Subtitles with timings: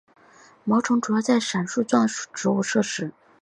[0.63, 3.11] 毛虫主要在伞树属的植物摄食。